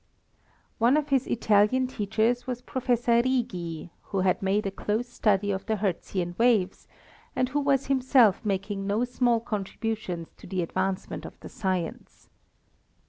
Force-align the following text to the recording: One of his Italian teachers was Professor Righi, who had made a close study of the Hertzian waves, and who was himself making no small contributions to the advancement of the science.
One 0.79 0.97
of 0.97 1.09
his 1.09 1.27
Italian 1.27 1.85
teachers 1.85 2.47
was 2.47 2.63
Professor 2.63 3.21
Righi, 3.21 3.91
who 4.05 4.21
had 4.21 4.41
made 4.41 4.65
a 4.65 4.71
close 4.71 5.07
study 5.07 5.51
of 5.51 5.67
the 5.67 5.75
Hertzian 5.75 6.35
waves, 6.39 6.87
and 7.35 7.49
who 7.49 7.59
was 7.59 7.85
himself 7.85 8.43
making 8.43 8.87
no 8.87 9.03
small 9.03 9.39
contributions 9.39 10.33
to 10.37 10.47
the 10.47 10.63
advancement 10.63 11.23
of 11.23 11.39
the 11.41 11.49
science. 11.49 12.31